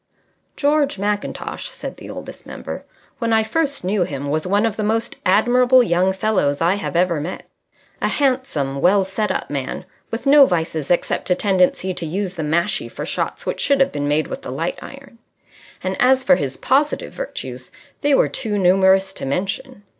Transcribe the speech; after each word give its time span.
George 0.55 0.97
Mackintosh 0.97 1.67
(said 1.69 1.97
the 1.97 2.09
Oldest 2.09 2.47
Member), 2.47 2.85
when 3.19 3.31
I 3.31 3.43
first 3.43 3.83
knew 3.83 4.01
him, 4.03 4.31
was 4.31 4.47
one 4.47 4.65
of 4.65 4.75
the 4.75 4.81
most 4.83 5.15
admirable 5.27 5.83
young 5.83 6.11
fellows 6.11 6.59
I 6.59 6.73
have 6.73 6.95
ever 6.95 7.21
met. 7.21 7.45
A 8.01 8.07
handsome, 8.07 8.81
well 8.81 9.03
set 9.03 9.29
up 9.29 9.51
man, 9.51 9.85
with 10.09 10.25
no 10.25 10.47
vices 10.47 10.89
except 10.89 11.29
a 11.29 11.35
tendency 11.35 11.93
to 11.93 12.05
use 12.07 12.33
the 12.33 12.41
mashie 12.41 12.89
for 12.89 13.05
shots 13.05 13.45
which 13.45 13.59
should 13.61 13.79
have 13.79 13.91
been 13.91 14.07
made 14.07 14.25
with 14.25 14.41
the 14.41 14.51
light 14.51 14.79
iron. 14.81 15.19
And 15.83 15.95
as 15.99 16.23
for 16.23 16.35
his 16.35 16.57
positive 16.57 17.13
virtues, 17.13 17.69
they 18.01 18.15
were 18.15 18.27
too 18.27 18.57
numerous 18.57 19.13
to 19.13 19.25
mention. 19.27 19.83